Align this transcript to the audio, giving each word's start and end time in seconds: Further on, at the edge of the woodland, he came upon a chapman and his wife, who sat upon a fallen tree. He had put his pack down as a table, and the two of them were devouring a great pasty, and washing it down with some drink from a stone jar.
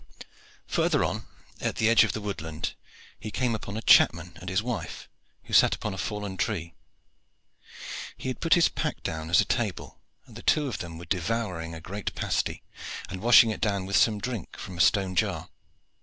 Further 0.69 1.03
on, 1.03 1.27
at 1.59 1.75
the 1.75 1.87
edge 1.87 2.03
of 2.03 2.13
the 2.13 2.21
woodland, 2.21 2.73
he 3.19 3.29
came 3.29 3.53
upon 3.53 3.77
a 3.77 3.83
chapman 3.83 4.35
and 4.41 4.49
his 4.49 4.63
wife, 4.63 5.07
who 5.43 5.53
sat 5.53 5.75
upon 5.75 5.93
a 5.93 5.97
fallen 5.99 6.37
tree. 6.37 6.73
He 8.17 8.27
had 8.29 8.41
put 8.41 8.55
his 8.55 8.67
pack 8.67 9.03
down 9.03 9.29
as 9.29 9.41
a 9.41 9.45
table, 9.45 9.99
and 10.25 10.35
the 10.35 10.41
two 10.41 10.67
of 10.67 10.79
them 10.79 10.97
were 10.97 11.05
devouring 11.05 11.75
a 11.75 11.79
great 11.81 12.15
pasty, 12.15 12.63
and 13.09 13.21
washing 13.21 13.51
it 13.51 13.61
down 13.61 13.85
with 13.85 13.95
some 13.95 14.17
drink 14.17 14.57
from 14.57 14.75
a 14.75 14.81
stone 14.81 15.15
jar. 15.15 15.49